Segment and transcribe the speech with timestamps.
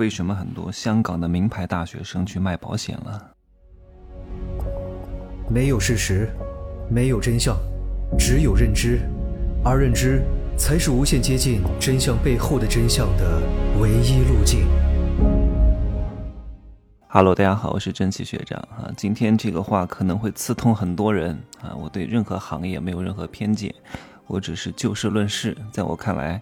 [0.00, 3.32] 为什么很多香港的名牌大学生去卖保险了。
[5.50, 6.30] 没有事实，
[6.88, 7.54] 没有真相，
[8.18, 8.98] 只有认知，
[9.62, 10.22] 而认知
[10.56, 13.42] 才是无限接近真相背后的真相的
[13.78, 14.66] 唯一路径。
[17.08, 18.90] Hello，大家好，我是蒸汽学长啊。
[18.96, 21.76] 今天这个话可能会刺痛很多人啊。
[21.76, 23.74] 我对任何行业没有任何偏见，
[24.26, 25.54] 我只是就事论事。
[25.70, 26.40] 在我看来。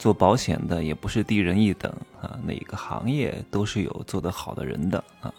[0.00, 1.92] 做保险的也不是低人一等
[2.22, 5.30] 啊，哪个行业都是有做得好的人的啊，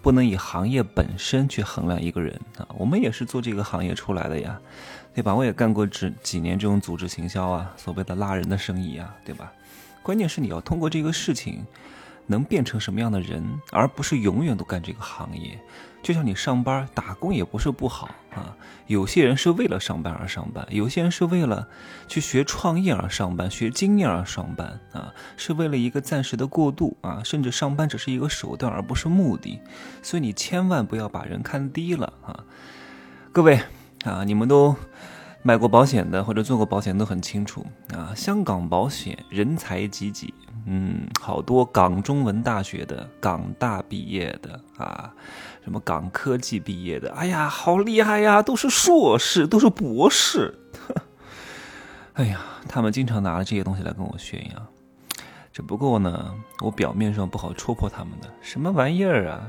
[0.00, 2.66] 不能以行业本身去衡量一个人啊。
[2.78, 4.58] 我们也是做这个行业出来的呀，
[5.14, 5.34] 对吧？
[5.34, 9.52] 我也干过这几年这种组织行销啊，所谓的拉人的生意啊，对吧？
[10.02, 11.62] 关键是你要通过这个事情。
[12.28, 15.56] 能变成什么样的人，而不是永远都干这个行业。
[16.06, 18.56] 就像你上班打工也不是不好啊。
[18.86, 21.66] 有些人是为了上班而上班，有些人是为了
[22.06, 29.58] 去学创业而上班，学经验而上班啊，是为了一个暂时的过渡啊，甚至上班只是一个手段而不是目的。
[30.00, 32.44] 所以你千万不要把人看低了啊，
[33.32, 33.60] 各位
[34.04, 34.76] 啊，你们都。
[35.42, 40.34] 买过保险的或者做过保险都很清楚啊，香港保险人才济济，
[40.68, 45.12] 嗯，好多港中文大学的、港大毕业的啊，
[45.62, 50.58] 什么港科技毕业的，哎呀，好厉害呀，都是硕士，都是博士，
[52.14, 54.66] 哎呀，他们经常拿着这些东西来跟我炫耀，
[55.52, 59.40] 只不过呢，我表面上不好戳破他们的，什么玩意儿啊？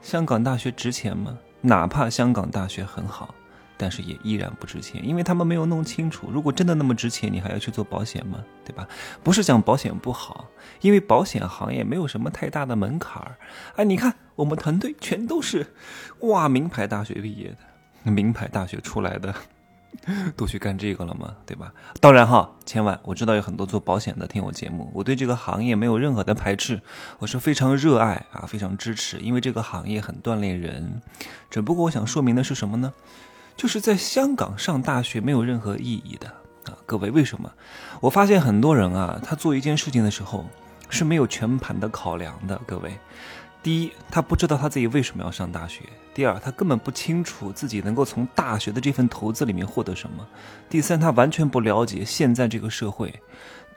[0.00, 1.36] 香港大学值钱吗？
[1.60, 3.34] 哪怕香港大学很好。
[3.82, 6.30] 但是也依然不值钱，因为他们没有弄清楚。
[6.30, 8.38] 如果真的那么值钱，你还要去做保险吗？
[8.64, 8.86] 对吧？
[9.24, 10.46] 不是讲保险不好，
[10.82, 13.36] 因为保险行业没有什么太大的门槛儿。
[13.74, 15.66] 哎，你看我们团队全都是
[16.20, 17.48] 哇，名牌大学毕业
[18.04, 19.34] 的，名牌大学出来的，
[20.36, 21.34] 都去干这个了吗？
[21.44, 21.72] 对吧？
[22.00, 26.80] 当然哈，千万我知道有很多做保险的听我节目，我对这个行业没有任何的排斥，
[27.18, 31.02] 我是非常热爱啊，非常支持，因为这个行业很锻炼人。
[31.50, 32.92] 只不过我想说明的是什么呢？
[33.56, 36.28] 就是在香港上大学没有任何意义的
[36.64, 36.76] 啊！
[36.86, 37.52] 各位，为什么？
[38.00, 40.44] 我发现很多人啊，他做一件事情的时候
[40.88, 42.60] 是没有全盘的考量的。
[42.66, 42.98] 各位，
[43.62, 50.24] 第一，他不知道他自己为什么要上大学；第二，他根本不清楚自己能够从大学的这份投资里面获得什么；
[50.68, 53.14] 第三，他完全不了解现在这个社会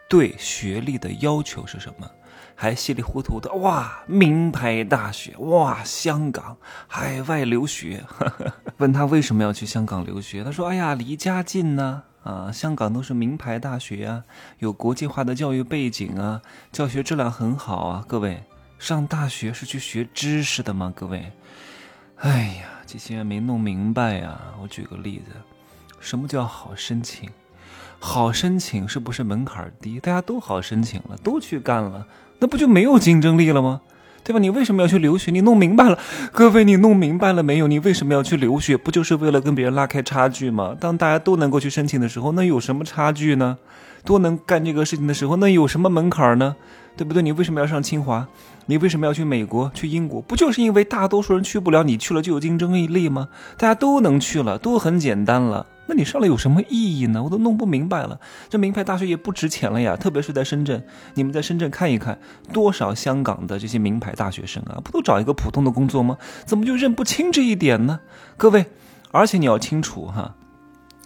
[0.07, 2.09] 对学历的要求是什么。
[2.57, 6.55] 还稀里糊涂的哇，名牌大学哇，香港
[6.87, 8.05] 海外留学。
[8.77, 14.23] 问他为什么要去香港留学，他说：“哎呀，离家近呢，啊，香港都是名牌大学啊，
[14.59, 18.05] 有国际化的教育背景啊，教学质量很好啊。
[18.07, 18.43] 各位，
[18.79, 20.93] 上大学是去学知识的吗？
[20.95, 21.33] 各位，
[22.19, 24.39] 哎呀，这些人没弄明白呀。
[24.61, 25.31] 我举个例子，
[25.99, 27.29] 什么叫好申请？
[27.99, 29.99] 好申请是不是门槛低？
[29.99, 32.07] 大家都好申请了，都去干了。”
[32.39, 33.81] 那不就没有竞争力了吗？
[34.23, 34.39] 对吧？
[34.39, 35.29] 你为什么要去留学？
[35.29, 35.99] 你弄明白了，
[36.31, 37.67] 各位，你弄明白了没有？
[37.67, 38.75] 你为什么要去留学？
[38.75, 40.75] 不就是为了跟别人拉开差距吗？
[40.79, 43.57] 当大家都能够去申请的时候，那有什么差距呢？
[44.03, 46.55] 都能干这个事情的时候，那有什么门槛呢？
[46.97, 47.21] 对不对？
[47.21, 48.27] 你为什么要上清华？
[48.67, 50.21] 你为什么要去美国、去英国？
[50.21, 53.29] 不就是因为大多数人去不了，你去了就有竞争力吗？
[53.57, 55.67] 大家都能去了，都很简单了。
[55.87, 57.21] 那你上来有什么意义呢？
[57.21, 58.19] 我都弄不明白了。
[58.49, 60.83] 这名牌大学也不值钱了呀，特别是在深圳。
[61.13, 62.17] 你们在深圳看一看，
[62.51, 66.17] 多少香港的这些名牌大学生啊，不都找一个普通的工作吗？
[66.43, 67.99] 怎么就认不清这一点呢？
[68.35, 68.65] 各位，
[69.11, 70.33] 而且你要清楚哈，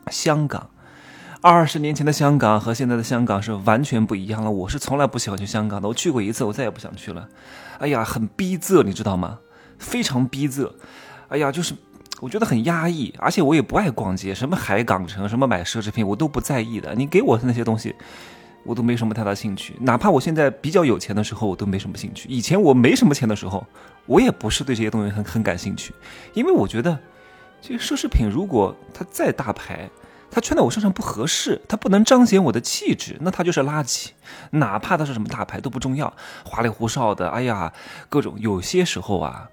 [0.10, 0.70] 香港，
[1.42, 4.52] 二十年前的香港和现在的香港是完全不一样了。
[4.52, 7.30] 我是从来不喜欢去香港的，我去过一次，我再也不想去了。
[7.80, 9.40] 哎呀，很逼仄，你知道吗？
[9.78, 10.72] 非常逼仄。
[11.30, 11.74] 哎呀，就是。
[12.22, 16.94] 我觉得很压抑，而且我也不爱逛街，什么海港城，什么买奢侈品，我都不在意的。
[16.94, 17.96] 你给我的那些东西，
[18.66, 19.74] 我都没什么太大兴趣。
[19.80, 22.28] 哪怕我现在比较有钱的时候，我都没什么兴趣。
[22.28, 23.66] 以前我没什么钱的时候，
[24.06, 25.94] 我也不是对这些东西很很感兴趣，
[26.34, 27.00] 因为我觉得
[27.62, 29.90] 这些奢侈品如果它再大牌，
[30.32, 34.10] 它穿在我身上不合适，它不能彰显我的气质，那它就是垃圾。
[34.52, 36.14] 哪怕它是什么大牌都不重要，
[36.44, 37.74] 花里胡哨的，哎呀，
[38.10, 39.50] 各种有些时候啊。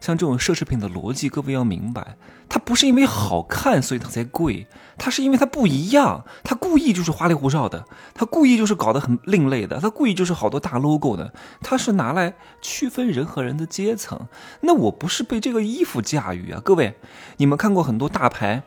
[0.00, 4.66] 像这种奢侈品的逻辑，各位要明白，它不是因为好看所以它才贵，
[4.98, 11.32] 它是因为它不一样，它故意就是花里胡哨的，它故意就是搞得很另类的，它故意就是好多大 logo 的，
[11.62, 14.28] 它是拿来区分人和人的阶层。
[14.60, 16.98] 那我不是被这个衣服驾驭啊，各位，
[17.38, 18.62] 你们看过很多大牌，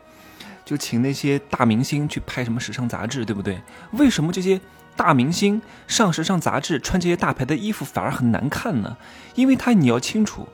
[0.68, 3.58] 就请那些大明星去拍什么时尚杂志，对不对？
[3.92, 4.60] 为什么这些
[4.94, 8.98] 大明星上时尚杂志穿这些大牌的衣服反而很难看呢？
[9.34, 10.46] 因为他你要清楚。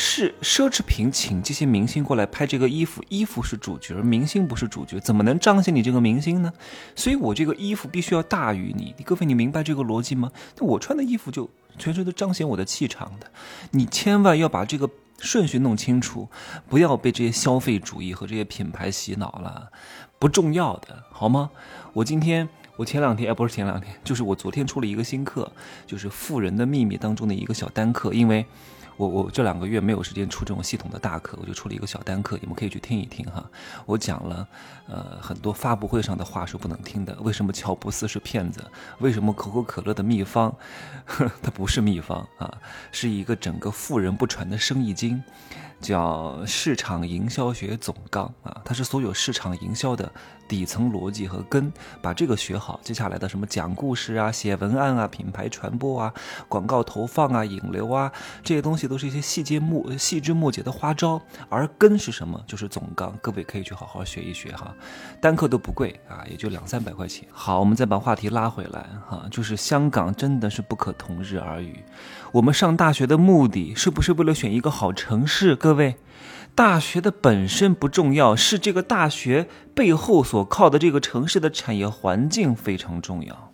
[0.00, 6.52] 是奢侈品请这些明星过来拍这个衣服，衣服是主角，明星不是主角，怎么能彰显你这个明星呢？
[6.94, 8.94] 所以我这个衣服必须要大于你。
[8.96, 10.30] 你各位，你明白这个逻辑吗？
[10.56, 11.50] 那我穿的衣服就
[11.80, 13.26] 全是都彰显我的气场的。
[13.72, 14.88] 你千万要把这个
[15.18, 16.28] 顺序弄清楚，
[16.68, 19.70] 不要被这些消费主义和这些品牌洗脑了，
[20.18, 21.50] 不重要的，好吗？
[21.92, 25.50] 我今天，我前两天，哎，不是前两天，就是我昨天出了一个新课，
[25.86, 28.46] 就是《富人的秘密》当中的一个小单课，因为。
[28.98, 33.48] 我我这两个月没有时间出这种系统的大课，我就出了一个小单课，你们可以去听一听哈。
[33.86, 34.46] 我讲了，
[34.88, 37.16] 呃，很多发布会上的话是不能听的。
[37.20, 38.60] 为什么乔布斯是骗子？
[38.98, 40.52] 为什么可口可乐的秘方，
[41.40, 42.52] 它不是秘方啊，
[42.90, 45.22] 是一个整个富人不传的生意经。
[45.80, 50.10] 叫市场营销学总纲啊，它是所有市场营销的
[50.48, 56.12] 底层逻辑和根，把这个学好，接下来的什么讲故事啊、写文案啊、品牌传播啊、
[56.48, 58.10] 广告投放啊、引流啊，
[58.42, 62.42] 这些东西都是一些细节末细枝末节的花招，而根是什么？
[62.46, 64.74] 就是总纲，各位可以去好好学一学哈，
[65.20, 67.28] 单课都不贵啊，也就两三百块钱。
[67.30, 71.84] 好，我们再把话题拉回来哈，就是香港真的是不可同日而语。
[72.32, 75.56] 我们上大学的目的是不是为了选一个好城市？
[75.56, 75.96] 各位，
[76.54, 83.50] 大学的本身不重要，是这个大学背后所靠的这个城市的产业环境非常重要。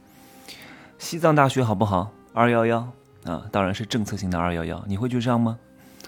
[0.99, 2.11] 西藏大学好不好？
[2.33, 2.89] 二幺幺
[3.25, 4.83] 啊，当然是政策性的二幺幺。
[4.89, 5.59] 你会去上吗？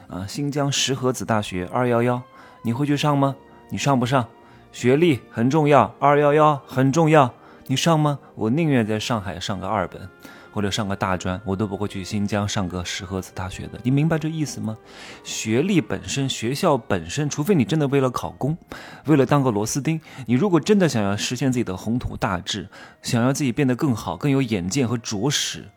[0.08, 2.20] 啊，新疆石河子大学二幺幺，
[2.62, 3.36] 你会去上吗？
[3.70, 4.26] 你上不上？
[4.72, 7.32] 学历很重要，二幺幺很重要，
[7.68, 8.18] 你上吗？
[8.34, 10.08] 我宁愿在上海上个二本。
[10.56, 13.78] 或者上个大专，我都不会去新疆上个石河子大学的。
[13.82, 14.74] 你明白这意思吗？
[15.22, 18.56] 学历本身，学校本身，除非你真的为了考公，
[19.04, 22.70] 为了当个螺丝钉，你如果真的想要实现自己的宏图大志，
[23.02, 25.68] 想要自己变得更好、更有眼界和着实，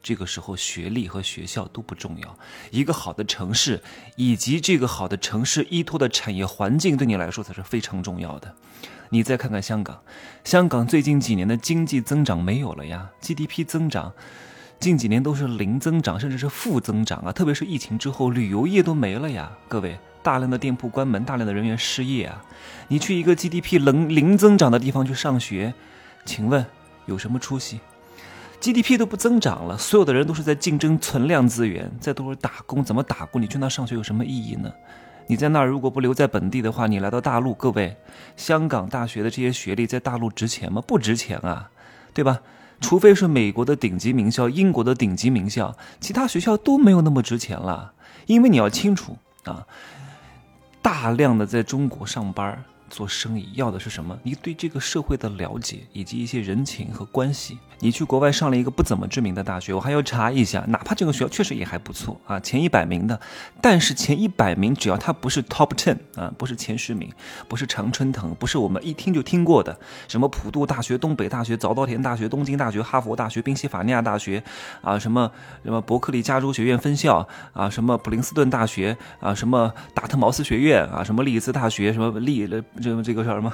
[0.00, 2.38] 这个时候学历和学校都不重要。
[2.70, 3.82] 一个好的城市，
[4.14, 8.54] 以及这个好的城市依托的产业环境，对你来说才是非常重要的。
[9.12, 10.00] 你再看看香港，
[10.44, 14.12] 香港最近几年的经济增长没有了呀，GDP 增长
[14.78, 17.32] 近几年都是零增长，甚至是负增长啊！
[17.32, 22.40] 特别是疫情之后，旅游业都没了呀，各位，大量的店铺关门，大量的人员失业啊！
[22.86, 25.74] 你去一个 GDP 零零增长的地方去上学，
[26.24, 26.64] 请问
[27.06, 27.80] 有什么出息
[28.60, 33.42] ？GDP 都不增长了，所有的人都是在竞争存量资源，在都是打工，怎么打工？
[33.42, 34.72] 你去那上学有什么意义呢？
[35.30, 37.96] 你在那儿如果不留在本地的话，你来到大陆，各位，
[38.36, 40.82] 香港大学的这些学历在大陆值钱吗？
[40.84, 41.70] 不值钱啊，
[42.12, 42.40] 对吧？
[42.80, 47.92] 除非是美国的顶级名校、英国的顶级名校，其他学校都没有那么值钱了。
[48.26, 49.64] 因为你要清楚啊，
[50.82, 52.64] 大量的在中国上班。
[52.90, 54.18] 做生意要的是什么？
[54.22, 57.58] 你对这个社会的了解以及一些人情和关系。
[57.82, 63.18] 你去国外上了一个不怎么知名的大学，我还要查一下，哪怕这个学校确实也还不错啊，前一百名的。
[63.62, 67.10] 但是前一百名，只要它不是 top ten 啊，不是前十名，
[67.48, 69.78] 不是常春藤，不是我们一听就听过的
[70.08, 74.44] 什么普渡大学、东北大学、早稻田大学、东京大学、哈佛大学、宾夕法尼亚大学
[74.82, 75.30] 啊，什么
[75.64, 82.46] 什么伯克利加州学院分校啊，什么普林斯顿大学啊，什么达特茅斯学院啊，什么利兹大学，什么利
[82.80, 82.96] 了。
[82.96, 83.52] 这这个叫什么？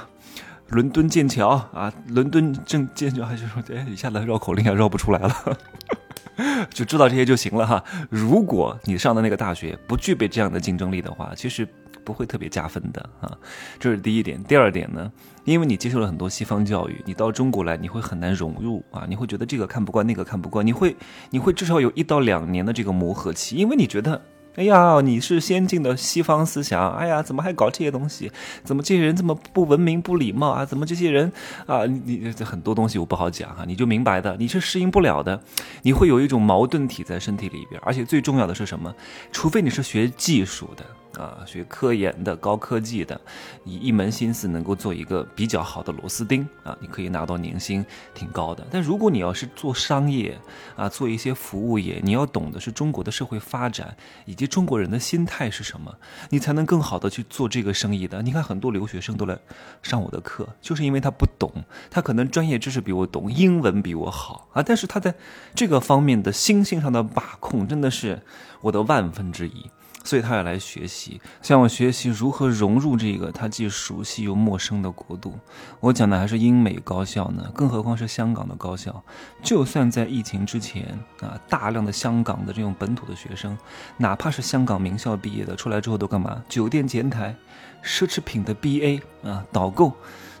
[0.69, 5.57] 伦敦剑桥啊，伦敦正剑桥，还是说，哎，一下子绕口令也绕不出来了，
[6.71, 7.81] 就知道这些就行了哈。
[8.09, 11.65] 如果你上的那个大学不具备这样的竞争力的话，其实
[12.03, 13.31] 不会特别加分的啊。
[13.79, 14.43] 这是第一点。
[14.43, 15.09] 第二点呢，
[15.45, 19.05] 因为你接受了很多西方教育，你到中国来，你会很难融入啊。
[19.07, 20.93] 你会觉得这个看不惯，那个看不惯，你会
[21.29, 24.21] 你会至少有一到两年的这个磨合期，因为你觉得。
[24.57, 28.31] 哎呀，你是先进的西方思想，哎呀，怎么还搞这些东西？
[28.63, 30.65] 怎么这些人这么不文明、不礼貌啊？
[30.65, 31.31] 怎么这些人
[31.67, 31.85] 啊？
[31.85, 35.39] 你你很多东西我不好讲哈，你就明白的，你是适应不了的，
[35.83, 38.91] 你会有一种矛盾体在身体里边，而且最重要的是什么？
[39.31, 40.83] 除非你是学技术的。
[41.17, 43.19] 啊，学科研的、高科技的，
[43.63, 47.83] 你一门心思能够做一个比较好的螺丝钉啊，你可以拿到年薪
[48.13, 48.65] 挺高的。
[48.69, 50.37] 但如果你要是做商业
[50.75, 55.93] 啊，做一些服务业，你要懂的是中国的社会发展以及中国人的心态是什么，
[56.29, 58.21] 你才能更好的去做这个生意的。
[58.21, 59.37] 你看很多留学生都来
[59.81, 61.51] 上我的课，就是因为他不懂，
[61.89, 65.15] 他可能专业知识比我懂，英文比我好啊，但是他在
[65.55, 68.21] 这个方面的心性上的把控真的是
[68.61, 69.71] 我的万分之一。
[70.07, 75.37] 所以他要来学习，向我学习如何融入这个他既熟悉又陌生的国度。
[75.81, 79.03] 我讲的还是英美高校呢，更何况是香港的高校。
[79.43, 83.57] 就算在疫情之前啊，大量的香港的这种本土的学生，
[83.97, 86.41] 哪怕是香港名校毕业的，出来之后都干嘛？
[86.47, 87.35] 酒店前台、
[87.83, 89.91] 奢侈品的 BA 啊，导购，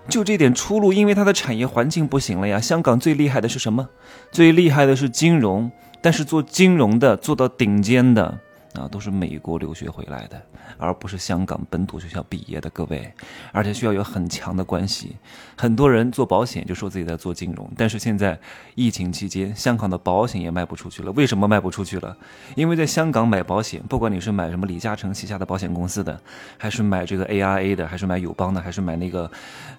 [0.07, 2.61] 就这点出路，因为它的产业环境不行了呀。
[2.61, 3.89] 香港最厉害的是什么？
[4.31, 5.69] 最厉害的是金融，
[6.01, 8.39] 但是做金融的做到顶尖的。
[8.77, 10.41] 啊，都是美国留学回来的，
[10.77, 13.11] 而不是香港本土学校毕业的各位，
[13.51, 15.15] 而且需要有很强的关系。
[15.55, 18.39] 很多人做保险就说自己在做金融，但是现在
[18.75, 21.11] 疫情期间，香港的保险也卖不出去了。
[21.13, 22.15] 为什么卖不出去了？
[22.55, 26.19] 因为在香港买保险，不管你是买什么李嘉诚旗下的保险公司的，
[26.57, 29.29] 还是买这个 ARA 的，还是买友邦的，还是买那个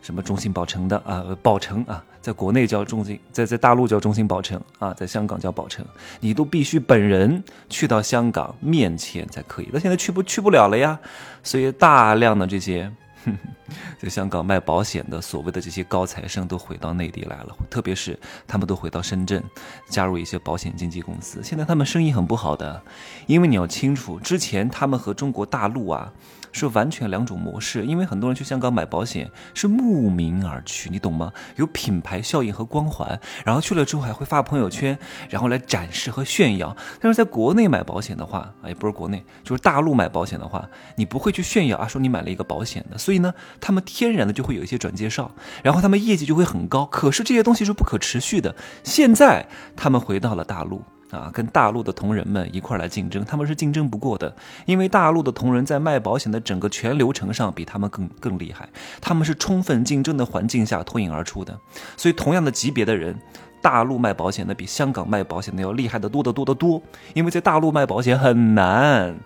[0.03, 5.85] 什么中信保诚的啊，保诚啊，在国内叫中信，在在大陆叫中信保诚啊，在香港叫保诚，
[6.21, 9.69] 你都必须本人去到香港面钱才可以。
[9.73, 10.99] 那现在去不去不了了呀？
[11.43, 12.91] 所以大量的这些
[14.01, 19.43] 在香港卖保险的所谓的这些高材生都回到内地来了，特别是他们都回到深圳，
[19.89, 21.41] 加入一些保险经纪公司。
[21.43, 22.81] 现在他们生意很不好的，
[23.27, 26.13] 因为你要清楚，之前他们和中国大陆啊。
[26.53, 31.33] 是完全两种模式，因为很多人去香港买保险是慕名而去，你懂吗？
[31.57, 36.77] 有品牌效应和光环，然后去了之后还会发朋友圈，然后来展示和炫耀。
[37.01, 42.99] 但是在国内买保险的话，啊，也不是国内，就是大陆买保险的话，你不会去炫耀啊，说你买了一个保险的。
[42.99, 45.31] 所以呢，他们天然的就会有一些转介绍，
[45.63, 46.85] 然后他们业绩就会很高。
[46.87, 48.55] 可是这些东西是不可持续的。
[48.83, 50.83] 现在他们回到了大陆。
[51.11, 54.35] 啊，跟大陆的同仁们一块来竞争，他们是竞争不过的，
[54.67, 58.69] 因为大陆的同仁在卖保险的整个全流程上比他们更更厉害，
[59.01, 61.59] 他们是充分竞争的环境下脱颖而出的，
[61.97, 63.19] 所以同样的级别的人，
[63.63, 66.83] 大陆卖保险的比香港卖保险的要厉害的多得多得多，
[67.15, 69.17] 因为在大陆卖保险很难，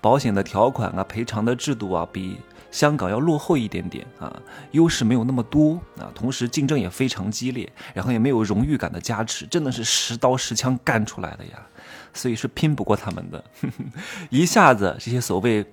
[0.00, 2.38] 保险的条款啊，赔偿的制度啊，比。
[2.72, 4.36] 香港要落后一点点啊，
[4.72, 11.52] 优势没有那么多啊，同时竞争也非常激烈，然后也没有荣誉感的加持，真的是实刀实枪干出来的呀，
[12.12, 13.44] 所以是拼不过他们的，
[14.30, 15.64] 一下子这些所谓。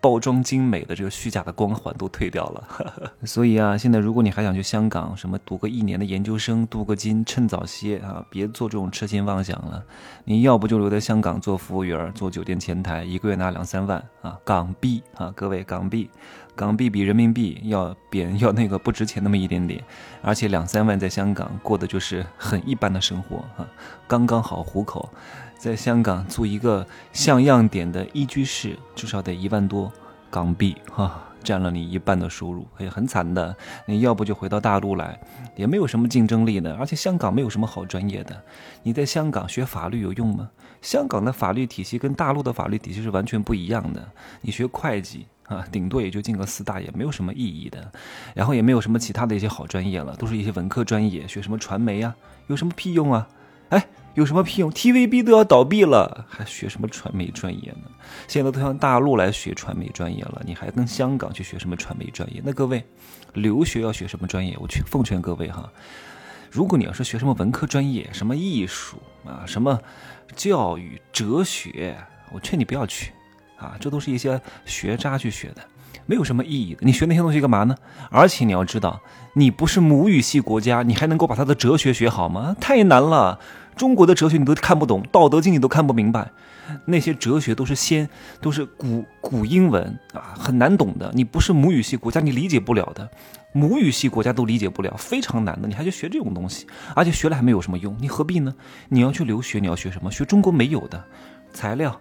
[0.00, 2.68] 包装精美的这个虚假的光环都退掉了，
[3.24, 9.82] 所以啊，现在如果你还想去香港，什么读个一年的研究生，镀个金，趁早些啊，别做这种痴心妄想了。
[10.24, 16.10] 你要不就留在香港做服务员，做酒店前台，一个月拿两三万啊，港币啊，各位港币，
[16.58, 19.80] 港币比人民币要贬，要那个不值钱那么一点点，
[20.20, 23.64] 而且两三万在香港过的就是很一般的生活啊，
[24.08, 25.08] 刚刚好糊口。
[25.56, 29.92] 在香港租一个像样点的一居室，至少得一万多
[30.30, 33.54] 港币哈，占了你一半的收入，也很惨的。
[33.86, 35.16] 你要不就回到大陆来，
[35.54, 38.42] 也没有什么竞争力的，而且香港没有什么好专业的。
[38.82, 40.50] 你在香港学法律有用吗？
[40.82, 44.08] 香港的法律体系跟大陆的法律体系是完全不一样的。
[44.40, 47.90] 你学会计啊，顶多也就进个四大，也没有什么意义的。
[48.34, 52.14] 然后也没有什么其他的一些好专业了，都是一些文科专业，学什么传媒啊，
[52.46, 53.28] 有什么屁用啊？
[53.70, 53.84] 哎。
[54.14, 57.82] 有什么屁用？TVB 都要倒闭了，还学什么传媒专业呢？
[58.26, 62.42] 现在都向大陆来学传媒专业了，你还跟香港去学什么传媒专业？
[62.44, 62.84] 那各位，
[63.34, 64.56] 留学要学什么专业？
[64.58, 65.70] 我去奉劝各位哈，
[66.50, 69.78] 如果你要是学什么文科专业，什么艺术啊，什么
[70.34, 71.96] 教育、哲学，
[72.32, 73.12] 我劝你不要去
[73.58, 75.62] 啊，这都是一些学渣去学的，
[76.06, 76.80] 没有什么意义的。
[76.82, 77.76] 你学那些东西干嘛呢？
[78.10, 79.00] 而且你要知道，
[79.34, 82.56] 你不是母语系国家，你还能够把他的哲学学好吗？
[82.60, 83.38] 太难了。
[83.76, 86.28] 中国的哲学你都看不懂，《道德经》你都看不明白，
[86.86, 88.08] 那些哲学都是先
[88.40, 91.12] 都是古古英文啊，很难懂的。
[91.14, 93.08] 你不是母语系国家，你理解不了的。
[93.52, 95.68] 母语系国家都理解不了，非常难的。
[95.68, 98.52] 你还去学这种东西，而且学了还没有什么用，你何必呢？
[98.88, 100.10] 你要去留学，你要学什么？
[100.10, 101.04] 学中国没有的
[101.52, 102.00] 材料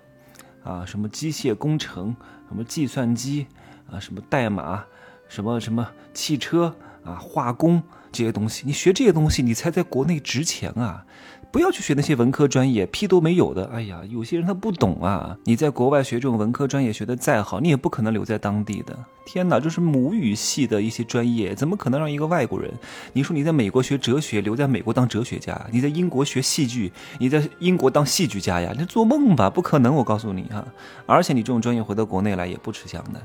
[0.68, 2.14] 啊，什么机械工程，
[2.50, 3.48] 什么计算机
[3.90, 4.84] 啊，什么代码，
[5.30, 7.82] 什么什么汽车啊，化工
[8.12, 11.06] 这些东西，你学这些东西，你才在国内值钱啊。
[11.52, 13.66] 不要去学那些文科专业，屁都没有的。
[13.74, 15.36] 哎呀，有些人他不懂啊。
[15.46, 18.98] 你在国外学这种文科专业学的再好，你也不可能留在当地的。
[19.26, 22.72] 天哪，这是母语系的一些专业，怎么可能让一个外国人？
[23.14, 28.74] 你说你在美国学哲学，留在美国当哲学家；你在英国学戏剧，你在英国当戏剧家呀？
[28.78, 29.96] 你做梦吧，不可能！
[29.96, 30.66] 我告诉你哈，
[31.06, 33.22] 而且你这种专业回到国内来也不吃香的。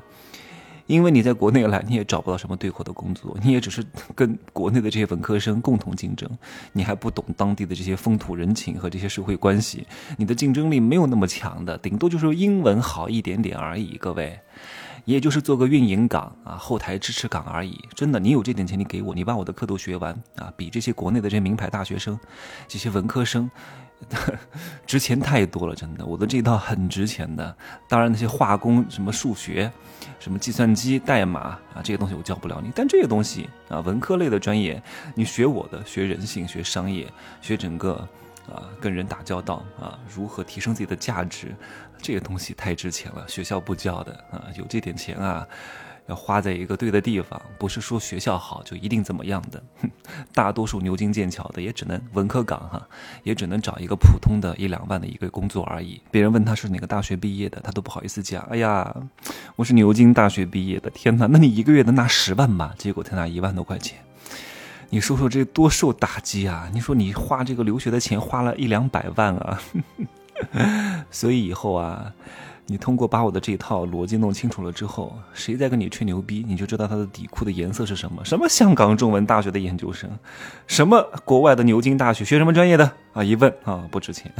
[0.92, 3.82] 因为你在国内来，你也找不到什么对口的工作， 你也只是
[4.14, 6.28] 跟国内的这些文科生共同竞争，
[6.74, 9.86] 你还不懂当地的这些风土人情和这些社会关系，
[10.18, 13.96] 你的竞争力没有那么强的，顶多就是英文好一点点而已。
[13.96, 14.38] 各位，
[15.04, 17.78] 也就是做个运营岗啊，后台支持岗而已。
[17.94, 22.18] 真的，你有这点钱，你给我，你把我的课都学完啊，比这些国内的这些名牌大学生、
[22.68, 23.50] 这些文科生。
[24.84, 27.56] 值钱太多了，真的，我的这一套很值钱的。
[27.88, 29.70] 当然，那些化工、什么数学、
[30.18, 31.40] 什么计算机代码
[31.72, 32.72] 啊，这些东西我教不了你。
[32.74, 34.82] 但这些东西啊，文科类的专业，
[35.14, 37.08] 你学我的，学人性、学商业、
[37.40, 38.08] 学整个
[38.50, 41.54] 啊，跟人打交道啊，如何提升自己的价值，
[41.98, 43.26] 这个东西太值钱了。
[43.28, 45.46] 学校不教的啊，有这点钱啊，
[46.06, 49.62] 要花在一个对的地方，不是说学校好就一定怎么样的。
[50.34, 52.88] 大多数牛津、剑桥的也只能文科岗哈，
[53.22, 56.02] 也只能找一个普通的一两万的一个工作而已。
[56.10, 58.42] 别人问他是哪个大学毕业的，他都不好意思讲。
[58.50, 58.94] 哎呀，
[59.54, 60.90] 我是牛津大学毕业的。
[60.90, 62.74] 天哪，那你一个月能拿十万吧？
[62.76, 63.98] 结果才拿一万多块钱，
[64.92, 66.68] 你说说这多受打击啊！
[66.70, 69.58] 你说你花这个留学的钱花了一两百万啊，
[71.10, 72.12] 所以以后啊。
[72.64, 78.24] 你通过把我的这套逻辑弄清楚了之后，谁在跟你吹牛逼，你就知道他的底裤的颜色是什么。
[78.24, 80.08] 什么香港中文大学的研究生，
[80.68, 83.22] 什么国外的牛津大学学什么专业的啊？
[83.22, 84.32] 一问啊，不值钱。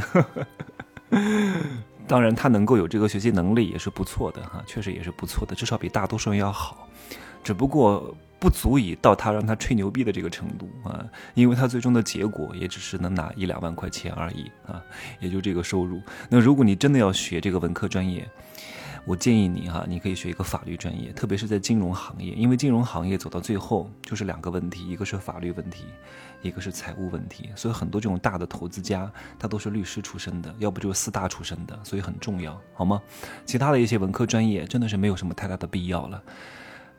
[2.07, 6.89] 当然，他能够有这个学习能力也是不错的哈，确实也是不错的，至少比大多数人要好。
[7.43, 8.15] 只不过。
[8.43, 14.83] 不足以到他让他吹牛逼的这个程度啊，因为他最终的结果也只是能拿一两万块钱而已啊，
[15.21, 16.03] 也就这个收入。
[16.29, 18.29] 那如果你真的要学这个文科专业，
[19.05, 25.85] 我建议你哈，你可以学一个法律专业，特别是在金融行业，因为金融行业走到最后就是两个问题，一个是法律问题，
[26.43, 27.49] 一个是财务问题。
[27.55, 29.09] 所以很多这种大的投资家，
[29.39, 33.01] 他都是律师出身的，要不就是四大出身的，所以很重要，好吗？
[33.47, 36.21] 其他的一些文科专业真的是没有什么太大的必要了。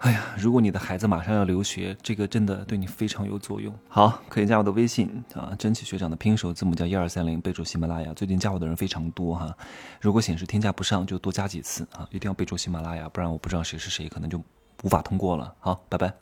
[0.03, 3.73] 哎呀，如果你的孩子马上要留学，这个真的对你非常有作用。
[3.87, 8.13] 好，可以加我的微信啊，真奇学长的拼手字母叫一二三零，备注喜马拉雅。
[8.13, 9.55] 最近加我的人非常多哈，
[10.01, 14.37] 如果显示添加不上，就多加几次啊，一定要备注喜马拉雅，不然我不知道谁是谁，可能就
[14.83, 15.55] 无法通过了。
[15.61, 16.13] 好，拜拜。